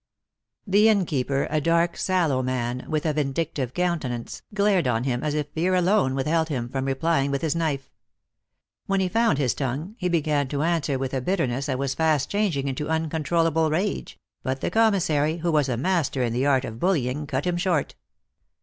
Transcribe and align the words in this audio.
The 0.65 0.89
innkeeper, 0.89 1.45
a 1.51 1.61
dark, 1.61 1.95
sallow 1.95 2.41
man, 2.41 2.85
with 2.89 3.05
a 3.05 3.13
vindic 3.13 3.53
tive 3.53 3.75
countenance, 3.75 4.41
glared 4.51 4.87
on 4.87 5.03
him 5.03 5.23
as 5.23 5.35
if 5.35 5.49
fear 5.51 5.75
alone 5.75 6.15
with 6.15 6.25
held 6.25 6.49
him 6.49 6.69
from 6.69 6.85
replying 6.85 7.29
with 7.29 7.43
his 7.43 7.55
knife. 7.55 7.91
When 8.87 8.99
he 8.99 9.07
found 9.07 9.37
his 9.37 9.53
tongue, 9.53 9.93
he 9.99 10.09
began 10.09 10.47
to 10.47 10.63
answer 10.63 10.97
with 10.97 11.13
a 11.13 11.21
bitter 11.21 11.45
ness 11.45 11.67
that 11.67 11.77
was 11.77 11.93
fast 11.93 12.31
changing 12.31 12.67
into 12.67 12.89
uncontrollable 12.89 13.69
rage; 13.69 14.17
but 14.41 14.61
the 14.61 14.71
commissary, 14.71 15.37
who 15.37 15.51
was 15.51 15.69
a 15.69 15.77
master 15.77 16.23
in 16.23 16.33
the 16.33 16.47
art 16.47 16.65
of 16.65 16.79
bullying, 16.79 17.27
cut 17.27 17.45
him 17.45 17.57
short. 17.57 17.93